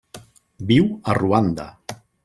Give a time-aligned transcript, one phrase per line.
[0.71, 1.71] Viu a Ruanda.